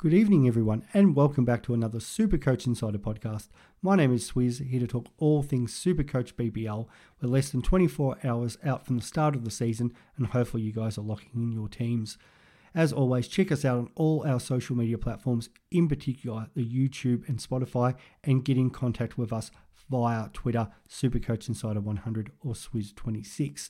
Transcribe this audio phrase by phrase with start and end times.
[0.00, 3.48] Good evening, everyone, and welcome back to another Super Coach Insider podcast.
[3.82, 6.86] My name is Swiz, here to talk all things Super Coach BBL.
[7.20, 10.72] We're less than 24 hours out from the start of the season, and hopefully, you
[10.72, 12.16] guys are locking in your teams.
[12.74, 17.28] As always, check us out on all our social media platforms, in particular the YouTube
[17.28, 17.94] and Spotify,
[18.24, 19.50] and get in contact with us
[19.90, 23.68] via Twitter, Supercoach Insider 100 or Swizz26.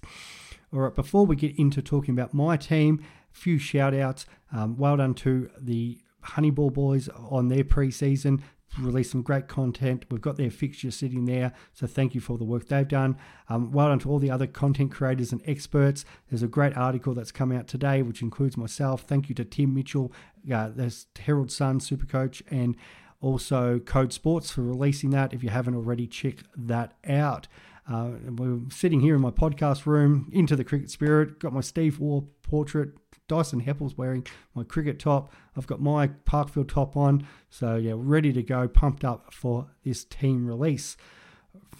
[0.72, 3.02] All right, before we get into talking about my team,
[3.34, 4.26] a few shout outs.
[4.52, 8.42] Um, well done to the Honeyball boys on their preseason
[8.78, 10.04] released some great content.
[10.10, 13.16] We've got their fixture sitting there, so thank you for the work they've done.
[13.48, 16.04] Um, well done to all the other content creators and experts.
[16.28, 19.02] There's a great article that's come out today, which includes myself.
[19.02, 20.12] Thank you to Tim Mitchell,
[20.52, 22.76] uh, there's Herald Sun, Super Coach, and
[23.20, 25.32] also Code Sports for releasing that.
[25.32, 27.48] If you haven't already, check that out.
[27.90, 31.40] Uh, we're sitting here in my podcast room, into the cricket spirit.
[31.40, 32.90] Got my Steve Waugh portrait
[33.30, 35.32] Dyson Heppell's wearing my cricket top.
[35.56, 37.28] I've got my Parkfield top on.
[37.48, 40.96] So, yeah, ready to go, pumped up for this team release.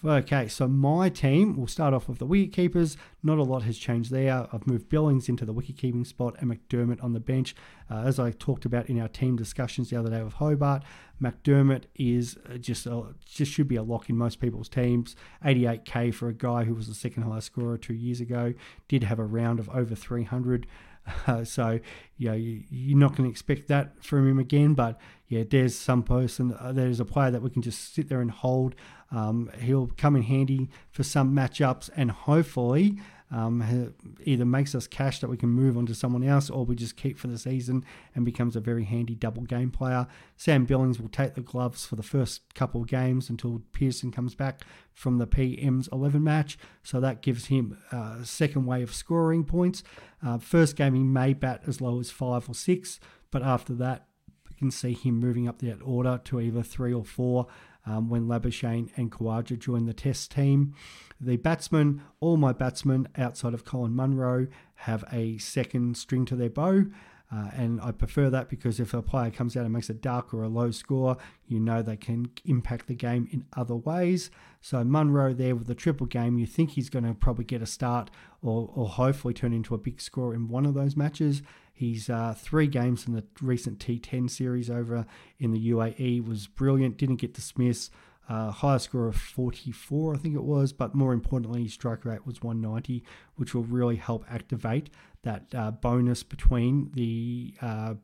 [0.03, 2.97] Okay, so my team, we'll start off with the wicket keepers.
[3.23, 4.47] Not a lot has changed there.
[4.51, 7.55] I've moved Billings into the wicket keeping spot and McDermott on the bench.
[7.91, 10.85] Uh, as I talked about in our team discussions the other day with Hobart,
[11.21, 15.17] McDermott is uh, just a, just should be a lock in most people's teams.
[15.45, 18.55] 88k for a guy who was the second highest scorer two years ago.
[18.89, 20.67] Did have a round of over 300.
[21.27, 21.79] Uh, so,
[22.17, 24.75] you know, you, are not going to expect that from him again.
[24.75, 24.99] But
[25.29, 28.31] yeah, there's some person, uh, there's a player that we can just sit there and
[28.31, 28.75] hold.
[29.11, 32.99] Um, he'll come in handy for some matchups and hopefully
[33.31, 36.75] um, either makes us cash that we can move on to someone else or we
[36.75, 40.07] just keep for the season and becomes a very handy double game player.
[40.37, 44.35] Sam Billings will take the gloves for the first couple of games until Pearson comes
[44.35, 46.59] back from the PM's 11 match.
[46.83, 49.85] So that gives him a second way of scoring points.
[50.25, 52.99] Uh, first game, he may bat as low as five or six,
[53.31, 54.07] but after that,
[54.49, 57.47] we can see him moving up that order to either three or four
[57.87, 60.75] um, when Labuschagne and Khawaja joined the test team.
[61.21, 64.47] The batsmen, all my batsmen outside of Colin Munro,
[64.77, 66.87] have a second string to their bow.
[67.33, 70.35] Uh, and I prefer that because if a player comes out and makes a duck
[70.35, 74.31] or a low score, you know they can impact the game in other ways.
[74.61, 77.67] So Munro there with the triple game, you think he's going to probably get a
[77.67, 78.11] start
[78.43, 81.43] or, or hopefully turn into a big score in one of those matches.
[81.73, 85.07] He's uh, three games in the recent T10 series over
[85.39, 86.99] in the UAE was brilliant.
[86.99, 87.93] Didn't get dismissed.
[88.31, 92.41] Uh, highest score of 44, I think it was, but more importantly, strike rate was
[92.41, 93.03] 190,
[93.35, 94.89] which will really help activate
[95.25, 97.95] that uh, bonus between the uh,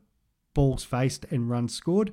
[0.53, 2.11] balls faced and runs scored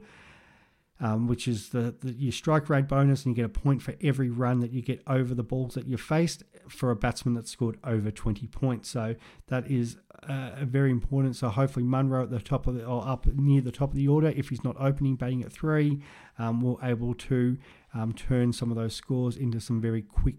[1.00, 3.94] um, which is the, the, your strike rate bonus, and you get a point for
[4.02, 7.48] every run that you get over the balls that you faced for a batsman that
[7.48, 8.90] scored over 20 points.
[8.90, 9.16] So
[9.48, 9.96] that is
[10.28, 11.36] uh, very important.
[11.36, 14.08] So hopefully Munro at the top of the or up near the top of the
[14.08, 16.00] order, if he's not opening, batting at three,
[16.38, 17.58] um, will able to
[17.92, 20.36] um, turn some of those scores into some very quick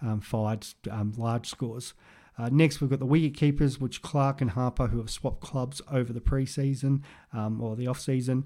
[0.00, 1.94] um, fired um, large scores.
[2.38, 5.82] Uh, next, we've got the wicket keepers, which Clarke and Harper, who have swapped clubs
[5.90, 8.44] over the preseason um, or the off season.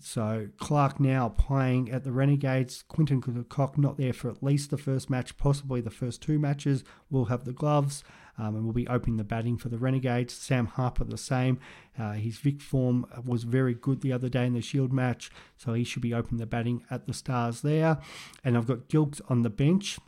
[0.00, 2.84] So Clarke now playing at the Renegades.
[2.88, 6.84] Quinton Cook not there for at least the first match, possibly the first two matches.
[7.10, 8.04] We'll have the gloves
[8.38, 10.34] um, and will be opening the batting for the Renegades.
[10.34, 11.58] Sam Harper the same.
[11.98, 15.74] Uh, his Vic form was very good the other day in the Shield match, so
[15.74, 17.98] he should be opening the batting at the Stars there.
[18.44, 19.98] And I've got Gilkes on the bench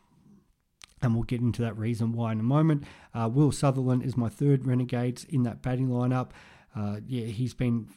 [1.02, 2.84] and we'll get into that reason why in a moment.
[3.14, 6.30] Uh, Will Sutherland is my third Renegades in that batting lineup.
[6.76, 7.88] Uh, yeah, he's been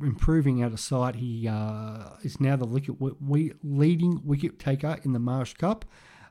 [0.00, 1.16] improving out of sight.
[1.16, 2.66] He uh, is now the
[3.62, 5.84] leading wicket taker in the Marsh Cup.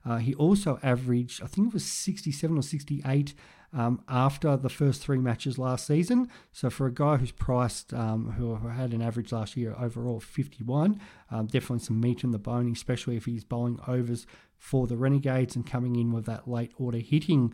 [0.04, 3.34] Uh, he also averaged, I think it was 67 or 68
[3.74, 6.28] um, after the first three matches last season.
[6.52, 11.00] So for a guy who's priced, um, who had an average last year overall 51,
[11.30, 14.26] um, definitely some meat in the bone, especially if he's bowling overs
[14.62, 17.52] for the Renegades and coming in with that late order hitting.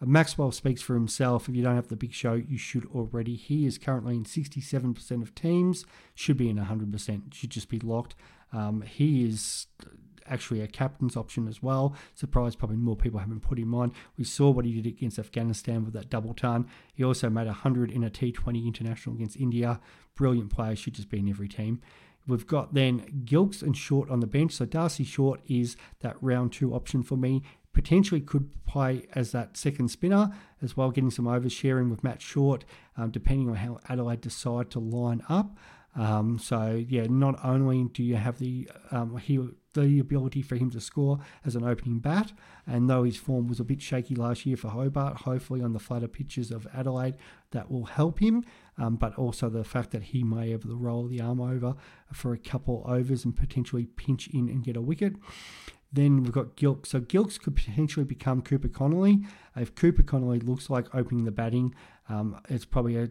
[0.00, 1.48] Uh, Maxwell speaks for himself.
[1.48, 3.34] If you don't have the big show, you should already.
[3.34, 8.14] He is currently in 67% of teams, should be in 100%, should just be locked.
[8.52, 9.68] Um, he is
[10.26, 11.96] actually a captain's option as well.
[12.14, 13.92] Surprised probably more people haven't put him on.
[14.18, 16.68] We saw what he did against Afghanistan with that double ton.
[16.92, 19.80] He also made 100 in a T20 international against India.
[20.14, 21.80] Brilliant player, should just be in every team.
[22.30, 24.52] We've got then Gilkes and Short on the bench.
[24.52, 27.42] So Darcy Short is that round two option for me.
[27.72, 30.32] Potentially could play as that second spinner
[30.62, 32.64] as well, getting some oversharing with Matt Short,
[32.96, 35.56] um, depending on how Adelaide decide to line up.
[35.96, 39.40] Um, so yeah, not only do you have the um, he,
[39.74, 42.32] the ability for him to score as an opening bat,
[42.66, 45.78] and though his form was a bit shaky last year for Hobart, hopefully on the
[45.78, 47.14] flatter pitches of Adelaide
[47.52, 48.44] that will help him.
[48.80, 51.74] um, but also the fact that he may have the roll the arm over
[52.12, 55.14] for a couple overs and potentially pinch in and get a wicket.
[55.92, 56.86] Then we've got Gilkes.
[56.86, 59.26] So Gilkes could potentially become Cooper Connolly.
[59.56, 61.74] If Cooper Connolly looks like opening the batting,
[62.10, 63.08] um, it's probably a,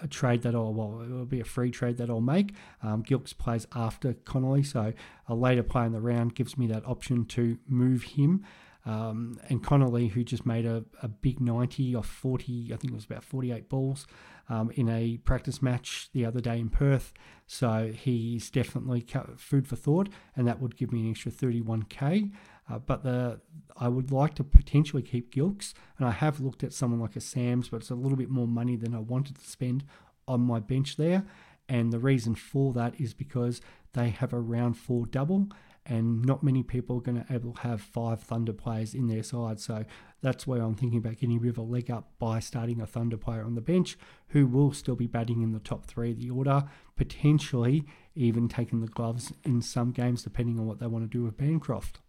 [0.00, 2.54] a, trade that I'll, well, it will be a free trade that I'll make.
[2.82, 4.92] Um, Gilkes plays after Connolly, so
[5.26, 8.44] a later play in the round gives me that option to move him.
[8.86, 12.94] Um, and Connolly, who just made a, a big 90 off 40, I think it
[12.94, 14.06] was about 48 balls
[14.48, 17.12] um, in a practice match the other day in Perth.
[17.48, 19.04] So he's definitely
[19.36, 22.30] food for thought, and that would give me an extra 31k.
[22.68, 23.40] Uh, but the
[23.76, 27.20] I would like to potentially keep Gilkes, and I have looked at someone like a
[27.20, 29.84] Sam's, but it's a little bit more money than I wanted to spend
[30.26, 31.24] on my bench there.
[31.68, 33.60] And the reason for that is because
[33.92, 35.48] they have a round four double,
[35.88, 39.22] and not many people are going to able to have five Thunder players in their
[39.22, 39.60] side.
[39.60, 39.84] So
[40.22, 43.16] that's where I'm thinking about getting bit of a leg up by starting a Thunder
[43.16, 43.96] player on the bench
[44.28, 46.64] who will still be batting in the top three of the order,
[46.96, 47.84] potentially
[48.14, 51.36] even taking the gloves in some games, depending on what they want to do with
[51.36, 52.00] Bancroft.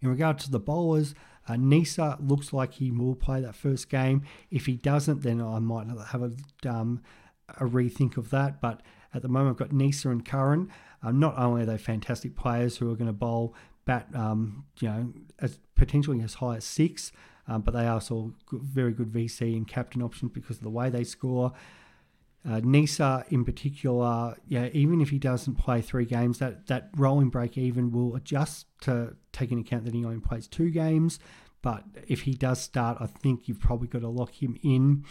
[0.00, 1.14] In regard to the bowlers,
[1.48, 4.22] uh, Neser looks like he will play that first game.
[4.50, 6.32] If he doesn't, then I might have a,
[6.68, 7.02] um,
[7.48, 8.60] a rethink of that.
[8.60, 8.82] But
[9.14, 10.70] at the moment, I've got Neser and Curran.
[11.02, 13.54] Uh, not only are they fantastic players who are going to bowl
[13.84, 17.12] bat, um, you know, as potentially as high as six,
[17.48, 20.90] um, but they are also very good VC and captain options because of the way
[20.90, 21.52] they score.
[22.44, 27.28] Uh, Neser in particular, yeah, even if he doesn't play three games, that, that rolling
[27.28, 31.18] break even will adjust to take into account that he only plays two games.
[31.62, 35.04] But if he does start, I think you've probably got to lock him in.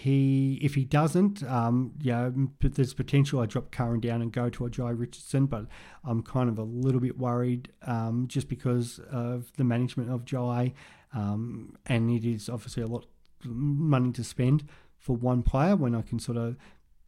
[0.00, 2.30] He, if he doesn't, um, yeah,
[2.60, 5.66] there's potential I drop Curran down and go to a Jhye Richardson, but
[6.04, 10.72] I'm kind of a little bit worried um, just because of the management of Jhye,
[11.12, 13.06] um, and it is obviously a lot
[13.44, 14.68] of money to spend
[14.98, 16.56] for one player when I can sort of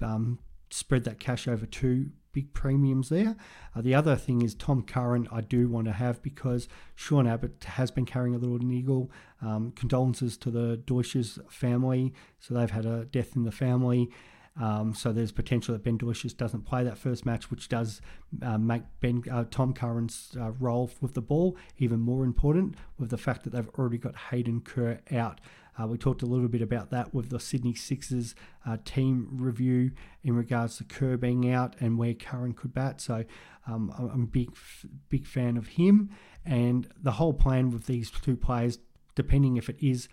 [0.01, 0.41] um,
[0.71, 3.37] spread that cash over two big premiums there.
[3.75, 7.65] Uh, the other thing is Tom Curran, I do want to have because Sean Abbott
[7.65, 9.11] has been carrying a little niggle.
[9.43, 12.13] Um, condolences to the Dwarshuis family.
[12.39, 14.11] So they've had a death in the family.
[14.59, 18.01] Um, so there's potential that Ben Dwarshuis doesn't play that first match, which does
[18.43, 22.75] uh, make Ben uh, Tom Curran's uh, role with the ball even more important.
[22.99, 25.41] With the fact that they've already got Hayden Kerr out,
[25.81, 28.35] uh, we talked a little bit about that with the Sydney Sixers
[28.67, 29.93] uh, team review
[30.23, 33.01] in regards to Kerr being out and where Curran could bat.
[33.01, 33.25] So
[33.67, 34.51] um, I'm a big
[35.09, 36.11] big fan of him,
[36.45, 38.79] and the whole plan with these two players,
[39.15, 40.09] depending if it is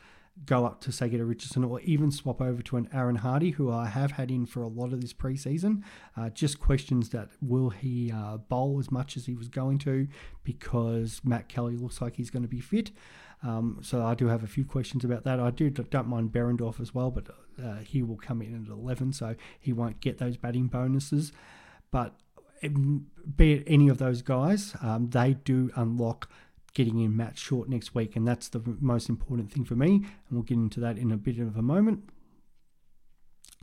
[0.46, 3.72] go up to say get Richardson or even swap over to an Aaron Hardy, who
[3.72, 5.84] I have had in for a lot of this preseason.
[6.16, 10.08] Uh, just questions that will he uh, bowl as much as he was going to
[10.44, 12.92] because Matt Kelly looks like he's going to be fit.
[13.44, 15.40] Um, so I do have a few questions about that.
[15.40, 17.28] I do don't mind Behrendorff as well, but
[17.64, 21.32] uh, he will come in at 11, so he won't get those batting bonuses.
[21.92, 22.16] But
[22.62, 26.30] be it any of those guys, um, they do unlock
[26.78, 29.96] getting in Matt Short next week, and that's the most important thing for me.
[29.96, 32.08] And we'll get into that in a bit of a moment.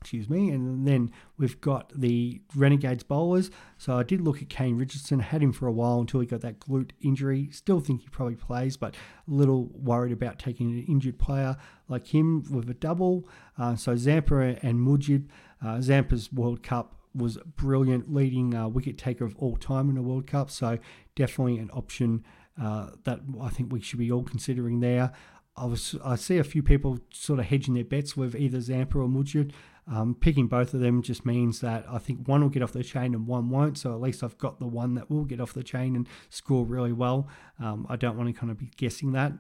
[0.00, 3.52] Excuse me, and then we've got the Renegades bowlers.
[3.78, 6.40] So I did look at Kane Richardson, had him for a while until he got
[6.40, 7.49] that glute injury.
[7.52, 11.56] Still think he probably plays, but a little worried about taking an injured player
[11.88, 13.28] like him with a double.
[13.56, 15.28] Uh, so Zampa and Mujib,
[15.64, 20.02] uh, Zampa's World Cup was brilliant, leading uh, wicket taker of all time in a
[20.02, 20.50] World Cup.
[20.50, 20.78] So
[21.14, 22.25] definitely an option
[22.61, 25.12] uh, that I think we should be all considering there.
[25.56, 28.99] I was I see a few people sort of hedging their bets with either Zampa
[28.99, 29.52] or Mujib.
[29.87, 32.83] Um, picking both of them just means that I think one will get off the
[32.83, 33.76] chain and one won't.
[33.76, 36.64] So at least I've got the one that will get off the chain and score
[36.64, 37.29] really well.
[37.61, 39.33] Um, I don't want to kind of be guessing that.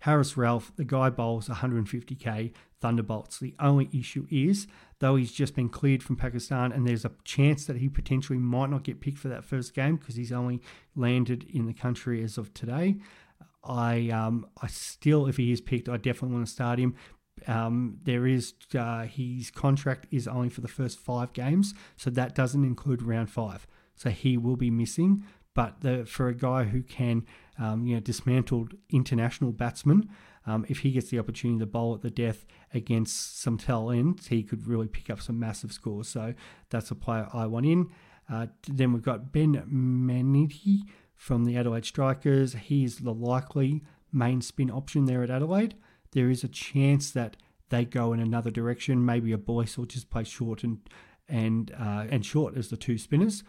[0.00, 3.38] Haris Rauf, the guy bowls 150k Thunderbolts.
[3.38, 4.66] The only issue is,
[5.00, 8.70] though he's just been cleared from Pakistan and there's a chance that he potentially might
[8.70, 10.62] not get picked for that first game because he's only
[10.96, 12.96] landed in the country as of today.
[13.62, 16.94] I um, I still, if he is picked, I definitely want to start him
[17.48, 22.34] um, there is uh, his contract is only for the first five games, so that
[22.34, 23.66] doesn't include round five.
[23.94, 25.24] So he will be missing.
[25.54, 27.26] But the, for a guy who can,
[27.58, 30.08] um, you know, dismantled international batsmen,
[30.46, 34.28] um, if he gets the opportunity to bowl at the death against some tail ends,
[34.28, 36.08] he could really pick up some massive scores.
[36.08, 36.34] So
[36.70, 37.90] that's a player I want in.
[38.32, 40.82] Uh, then we've got Ben Manenti
[41.14, 42.54] from the Adelaide Strikers.
[42.54, 43.82] He's the likely
[44.12, 45.74] main spin option there at Adelaide
[46.12, 47.36] there is a chance that
[47.68, 49.04] they go in another direction.
[49.04, 50.78] Maybe a Boyce will just play short and
[51.28, 53.44] and uh, and short as the two spinners.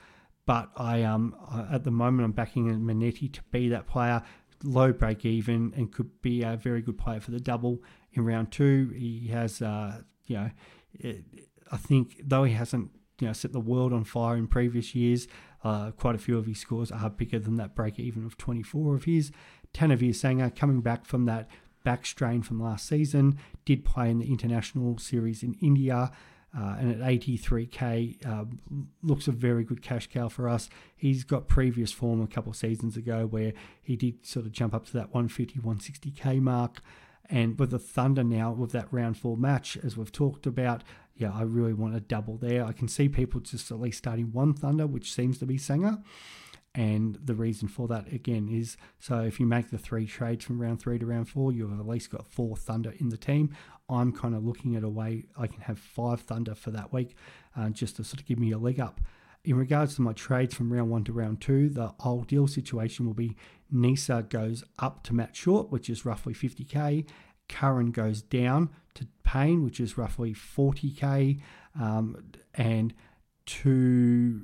[0.46, 1.36] But I um
[1.72, 4.24] at the moment I'm backing Manenti to be that player,
[4.64, 7.82] low break even, and could be a very good player for the double
[8.14, 8.94] in round two.
[8.96, 10.50] He has uh you know.
[10.94, 11.24] It,
[11.72, 15.28] I think though he hasn't you know set the world on fire in previous years,
[15.64, 18.96] uh, quite a few of his scores are bigger than that break even of 24
[18.96, 19.32] of his.
[19.74, 21.48] Tanveer Sangha coming back from that
[21.84, 26.12] back strain from last season, did play in the international series in India.
[26.58, 28.44] Uh, and at 83k, uh,
[29.02, 30.70] looks a very good cash cow for us.
[30.98, 34.74] He's got previous form a couple of seasons ago where he did sort of jump
[34.74, 36.82] up to that 150, 160k mark.
[37.30, 40.84] And with the Thunder now, with that round four match, as we've talked about,
[41.16, 42.66] yeah, I really want to double there.
[42.66, 46.04] I can see people just at least starting one Thunder, which seems to be Sangha.
[46.74, 50.62] And the reason for that, again, is so if you make the three trades from
[50.62, 53.54] round three to round four, you've at least got four Thunder in the team.
[53.90, 57.16] I'm kind of looking at a way I can have five Thunder for that week
[57.58, 59.02] uh, just to sort of give me a leg up.
[59.44, 63.16] In regards to my trades from round one to round two, the ideal situation will
[63.16, 63.36] be
[63.74, 67.06] Neser goes up to Matt Short, which is roughly 50k.
[67.50, 71.42] Curran goes down to Payne, which is roughly 40k.
[71.80, 72.94] Um, and
[73.46, 74.42] to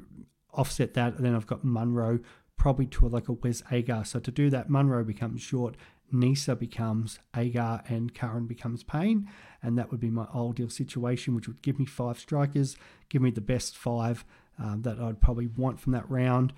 [0.58, 2.20] offset that, and then I've got Munro
[2.58, 4.04] probably to a like a Wes Agar.
[4.04, 5.76] So to do that, Munro becomes short,
[6.14, 9.30] Neser becomes Agar, and Curran becomes Payne.
[9.62, 12.76] And that would be my ideal situation, which would give me five strikers,
[13.10, 14.26] give me the best five
[14.60, 16.54] um, that I'd probably want from that round.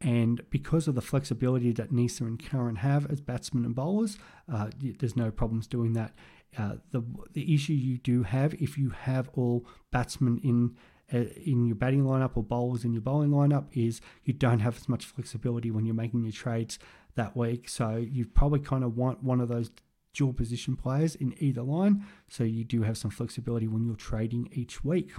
[0.00, 4.18] And because of the flexibility that Neser and Curran have as batsmen and bowlers,
[4.52, 6.12] uh, there's no problems doing that.
[6.58, 10.76] Uh, the the issue you do have if you have all batsmen in
[11.12, 14.88] in your batting lineup or bowlers in your bowling lineup is you don't have as
[14.88, 16.78] much flexibility when you're making your trades
[17.14, 17.68] that week.
[17.68, 19.70] So you probably kind of want one of those
[20.14, 22.04] dual position players in either line.
[22.28, 25.10] So you do have some flexibility when you're trading each week.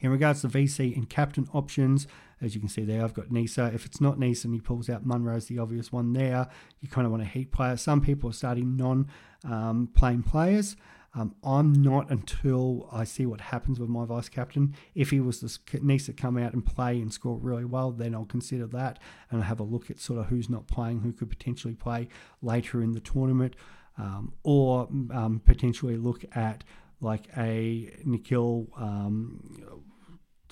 [0.00, 2.08] In regards to VC and captain options,
[2.40, 3.72] as you can see there, I've got Neser.
[3.72, 6.48] If it's not Neser and he pulls out Munro as the obvious one there,
[6.80, 7.76] you kind of want a heat player.
[7.76, 9.08] Some people are starting non
[9.44, 10.76] um, playing players.
[11.12, 14.74] Um, I'm not until I see what happens with my vice captain.
[14.94, 18.14] If he was to needs to come out and play and score really well, then
[18.14, 19.00] I'll consider that
[19.30, 22.08] and have a look at sort of who's not playing, who could potentially play
[22.42, 23.56] later in the tournament,
[23.98, 26.62] um, or um, potentially look at
[27.00, 29.82] like a Nikhil, um,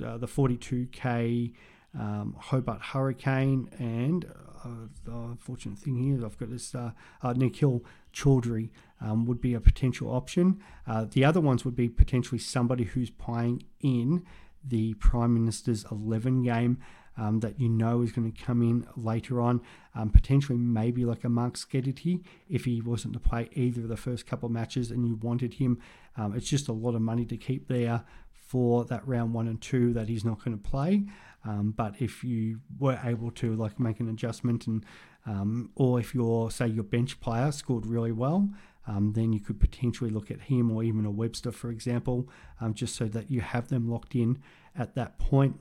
[0.04, 1.52] uh, the 42k
[1.98, 4.26] um, Hobart Hurricane, and
[4.64, 9.54] uh, the unfortunate thing here, I've got this uh, uh, Nikhil Chaudhary um, would be
[9.54, 10.60] a potential option.
[10.86, 14.24] Uh, the other ones would be potentially somebody who's playing in
[14.64, 16.78] the Prime Minister's 11 game.
[17.20, 19.60] Um, that you know is going to come in later on,
[19.92, 23.96] um, potentially maybe like a Mark Steketee if he wasn't to play either of the
[23.96, 25.80] first couple of matches and you wanted him.
[26.16, 28.04] Um, it's just a lot of money to keep there
[28.48, 31.06] for that round one and two that he's not going to play.
[31.44, 34.84] Um, but if you were able to like make an adjustment and
[35.26, 38.48] um, or if your say your bench player scored really well,
[38.86, 42.28] um, then you could potentially look at him or even a Webster, for example,
[42.60, 44.38] um, just so that you have them locked in
[44.76, 45.60] at that point.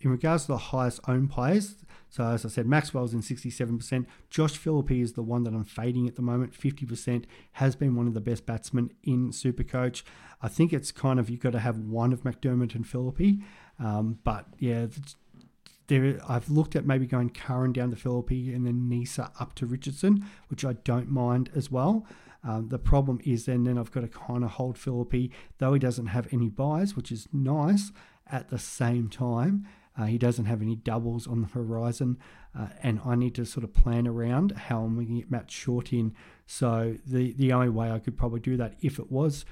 [0.00, 1.76] In regards to the highest owned players,
[2.08, 4.06] so as I said, Maxwell's in 67%.
[4.30, 7.24] Josh Philippe is the one that I'm fading at the moment, 50%.
[7.52, 10.02] Has been one of the best batsmen in Supercoach.
[10.42, 13.36] I think it's kind of you've got to have one of McDermott and Philippe.
[13.78, 14.86] Um, but yeah,
[15.86, 19.66] there I've looked at maybe going Curran down to Philippe and then Neser up to
[19.66, 22.06] Richardson, which I don't mind as well.
[22.42, 25.28] Um, the problem is then then I've got to kind of hold Philippe,
[25.58, 27.92] though he doesn't have any buys, which is nice.
[28.32, 29.66] At the same time,
[29.98, 32.18] uh, he doesn't have any doubles on the horizon,
[32.58, 35.50] uh, and I need to sort of plan around how I'm going to get Matt
[35.50, 36.14] Short in.
[36.46, 39.44] So the the only way I could probably do that if it was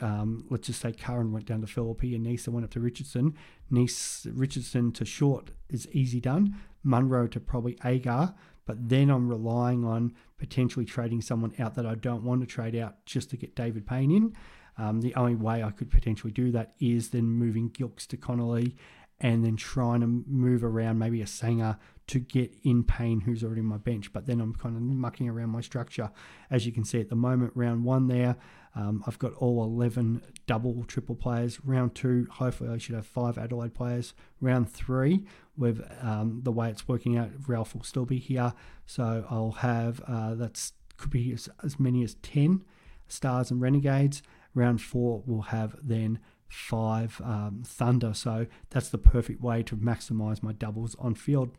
[0.00, 3.34] um, let's just say Curran went down to Philippe and Neser went up to Richardson.
[3.70, 6.56] Nice Richardson to short is easy done.
[6.82, 8.34] Munro to probably Agar,
[8.66, 12.74] but then I'm relying on potentially trading someone out that I don't want to trade
[12.74, 14.36] out just to get David Payne in.
[14.78, 18.76] Um, the only way I could potentially do that is then moving Gilkes to Connolly
[19.20, 23.60] and then trying to move around maybe a Sangha to get in Payne, who's already
[23.60, 24.12] on my bench.
[24.12, 26.10] But then I'm kind of mucking around my structure.
[26.50, 28.36] As you can see at the moment, round one there,
[28.74, 31.64] um, I've got all 11 double, triple players.
[31.64, 34.14] Round two, hopefully I should have five Adelaide players.
[34.40, 35.24] Round three,
[35.56, 38.54] with um, the way it's working out, Rauf will still be here.
[38.86, 42.62] So I'll have, uh, that's could be as, as many as 10
[43.08, 44.22] stars and renegades.
[44.54, 46.18] Round four, we'll have then
[46.50, 48.12] five um, Thunder.
[48.12, 51.50] So that's the perfect way to maximize my doubles on field.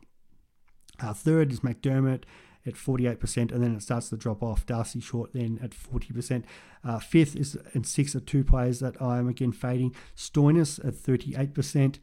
[1.00, 2.24] Uh, third is McDermott
[2.66, 4.66] at 48%, and then it starts to drop off.
[4.66, 6.44] Darcy Short then at 40%.
[6.84, 9.96] Uh, fifth is and sixth are two players that I am again fading.
[10.16, 12.00] Stoinis at 38%.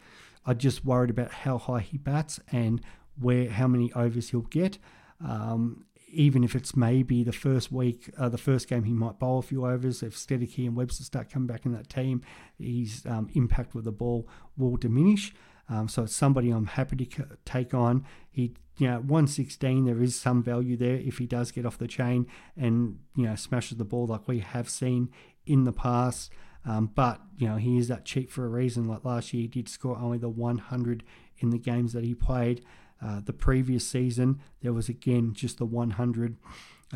[0.46, 2.80] I just worried about how high he bats and
[3.20, 4.78] where how many overs he'll get.
[5.24, 9.38] Um, even if it's maybe the first week, uh, the first game, he might bowl
[9.38, 10.02] a few overs.
[10.02, 12.22] If Steketee and Webster start coming back in that team,
[12.58, 15.34] his um, impact with the ball will diminish.
[15.68, 18.04] Um, so it's somebody I'm happy to take on.
[18.30, 21.86] He, you know, 116, there is some value there if he does get off the
[21.86, 25.10] chain and, you know, smashes the ball like we have seen
[25.46, 26.30] in the past.
[26.64, 28.88] Um, but, you know, he is that cheap for a reason.
[28.88, 31.02] Like last year, he did score only the 100
[31.38, 32.64] in the games that he played.
[33.00, 36.36] Uh, the previous season, there was again just the 100.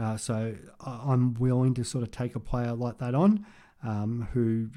[0.01, 3.47] Uh, so I'm willing to sort of take a player like that on,
[3.85, 4.69] um, who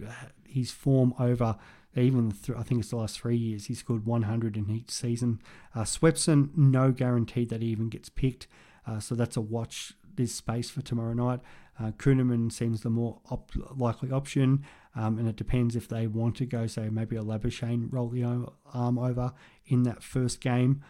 [0.45, 1.57] his form over
[1.95, 5.41] even th- I think it's the last three years, he scored 100 in each season.
[5.73, 8.47] Uh, Swepson, no guarantee that he even gets picked,
[8.85, 11.39] uh, so that's a watch this space for tomorrow night.
[11.79, 14.65] Uh, Kuhnemann seems the more op- likely option,
[14.95, 18.23] um, and it depends if they want to go, say, maybe a Labuschagne roll the
[18.23, 19.33] arm over
[19.65, 20.81] in that first game.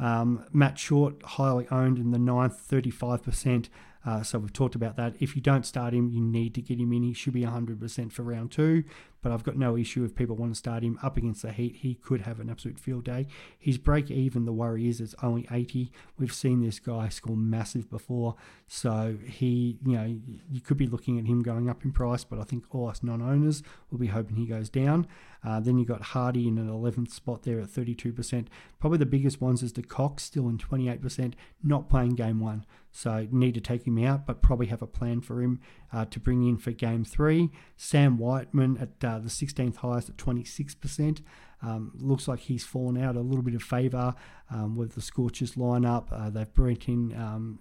[0.00, 3.68] Um, Matt Short, highly owned in the ninth, 35%.
[4.04, 5.14] Uh, so we've talked about that.
[5.20, 7.02] If you don't start him, you need to get him in.
[7.02, 8.84] He should be 100% for round two,
[9.22, 11.76] but I've got no issue if people want to start him up against the Heat.
[11.76, 13.26] He could have an absolute field day.
[13.58, 15.92] His break even, the worry is it's only 80.
[16.18, 18.34] We've seen this guy score massive before,
[18.66, 20.16] so he, you know,
[20.50, 23.02] you could be looking at him going up in price, but I think all us
[23.02, 25.06] non-owners will be hoping he goes down.
[25.44, 28.46] Uh, then you've got Hardy in an 11th spot there at 32%.
[28.78, 32.64] Probably the biggest ones is the Cox still in 28%, not playing game one.
[32.92, 35.60] So need to take him out, but probably have a plan for him
[35.92, 37.50] uh, to bring in for game three.
[37.76, 41.22] Sam Whiteman at uh, the 16th highest at 26%.
[41.64, 44.14] Um, looks like he's fallen out a little bit of favour
[44.50, 46.06] um, with the Scorchers lineup.
[46.10, 47.60] Uh, they've brought in um,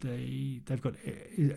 [0.00, 0.94] the they've got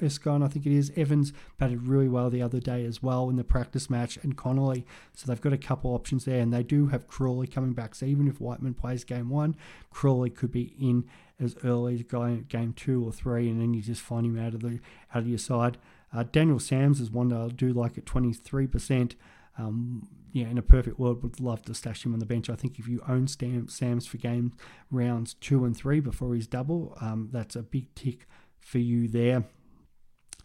[0.04, 0.92] Erskine, I think it is.
[0.98, 4.86] Evans batted really well the other day as well in the practice match, and Connolly.
[5.14, 7.96] So they've got a couple options there, and they do have Crawley coming back.
[7.96, 9.56] So even if Whiteman plays game one,
[9.90, 11.06] Crawley could be in
[11.40, 14.60] as early as game two or three, and then you just find him out of
[14.60, 14.80] the
[15.14, 15.78] out of your side.
[16.14, 19.14] Uh, Daniel Sams is one that I do like at 23%.
[19.58, 22.50] Um, yeah, in a perfect world, would love to stash him on the bench.
[22.50, 24.54] I think if you own Stam, Sams for game
[24.92, 28.28] rounds two and three before his double, um, that's a big tick
[28.60, 29.46] for you there.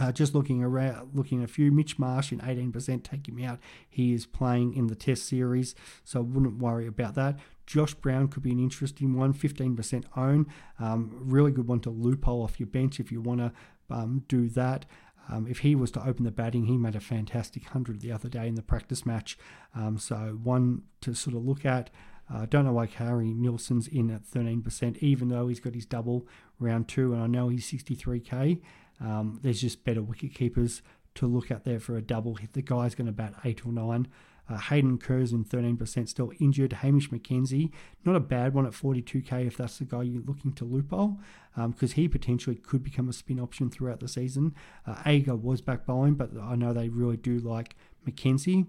[0.01, 1.71] Uh, just looking around, looking a few.
[1.71, 3.61] Mitch Marsh in 18%, take him out.
[3.89, 7.39] He is playing in the Test series, so I wouldn't worry about that.
[7.65, 10.47] Josh Brown could be an interesting one, 15% own.
[10.81, 13.53] Um, really good one to loophole off your bench if you want to
[13.89, 14.85] um, do that.
[15.31, 18.29] Um, if he was to open the batting, he made a fantastic 100 the other
[18.29, 19.39] day in the practice match.
[19.75, 21.91] Um, so, one to sort of look at.
[22.31, 25.85] I uh, don't know why Harry Nielsen's in at 13%, even though he's got his
[25.85, 26.27] double
[26.59, 28.63] round two, and I know he's 63k.
[29.01, 30.81] Um, there's just better wicket keepers
[31.17, 32.37] to look at there for a double.
[32.37, 32.55] Hit.
[32.55, 34.09] The guy's going to bat eight or nine.
[34.49, 36.75] Uh, Hayden in 13% still injured.
[36.75, 37.71] Hamish McKenzie,
[38.05, 41.19] not a bad one at 42k if that's the guy you're looking to loophole,
[41.57, 44.55] because um, he potentially could become a spin option throughout the season.
[44.87, 47.75] Uh, Agar was back bowling, but I know they really do like
[48.07, 48.67] McKenzie.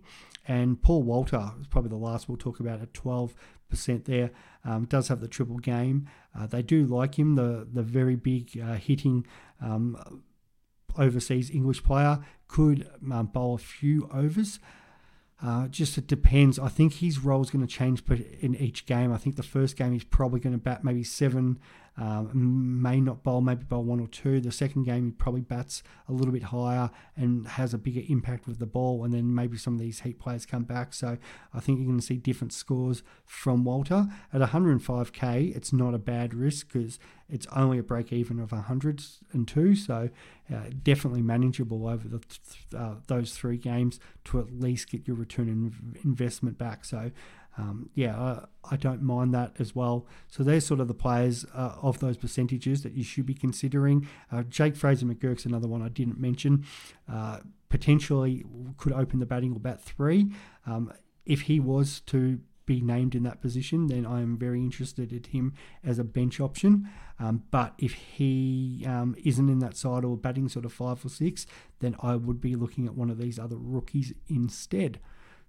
[0.47, 3.33] And Paul Walter is probably the last we'll talk about at 12%
[4.05, 4.31] there.
[4.63, 6.07] Um, does have the triple game.
[6.37, 9.25] Uh, they do like him, the, the very big uh, hitting.
[9.61, 10.21] Um,
[10.97, 14.59] overseas English player could um, bowl a few overs.
[15.43, 16.57] Uh, just it depends.
[16.57, 18.03] I think his role is going to change
[18.39, 19.11] in each game.
[19.11, 21.59] I think the first game he's probably going to bat maybe seven
[21.97, 24.41] um, may not bowl, maybe bowl one or two.
[24.41, 28.47] The second game, he probably bats a little bit higher and has a bigger impact
[28.47, 29.03] with the ball.
[29.03, 30.93] And then maybe some of these heat players come back.
[30.93, 31.17] So
[31.53, 34.07] I think you're going to see different scores from Walter.
[34.33, 39.75] At 105k, it's not a bad risk because it's only a break even of 102.
[39.75, 40.09] So
[40.53, 42.21] uh, definitely manageable over the,
[42.77, 46.83] uh, those three games to at least get your return in investment back.
[46.83, 47.11] So
[47.57, 50.07] um, yeah, I, I, don't mind that as well.
[50.27, 54.07] So there's sort of the players uh, of those percentages that you should be considering.
[54.31, 56.65] Uh, Jake Fraser McGurk's another one I didn't mention.
[57.11, 57.39] Uh,
[57.69, 58.43] potentially
[58.77, 60.31] could open the batting or bat three.
[60.65, 60.91] Um,
[61.25, 65.23] if he was to be named in that position, then I am very interested in
[65.23, 66.89] him as a bench option.
[67.19, 71.09] Um, but if he um, isn't in that side or batting sort of five or
[71.09, 71.45] six,
[71.79, 74.99] then I would be looking at one of these other rookies instead.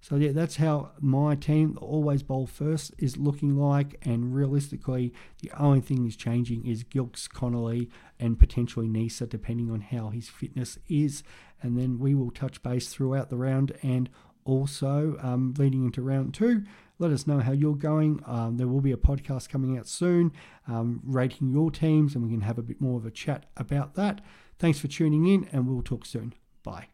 [0.08, 3.96] So yeah, that's how my team, always bowl first, is looking like.
[4.02, 7.90] And realistically, the only thing that's changing is Gilkes, Connolly,
[8.20, 11.24] and potentially Neser, depending on how his fitness is.
[11.60, 14.08] And then we will touch base throughout the round and
[14.44, 16.62] also um, leading into round two.
[17.00, 18.22] Let us know how you're going.
[18.26, 20.30] Um, there will be a podcast coming out soon
[20.68, 23.94] um, rating your teams, and we can have a bit more of a chat about
[23.94, 24.20] that.
[24.60, 26.32] Thanks for tuning in, and we'll talk soon.
[26.62, 26.90] Bye.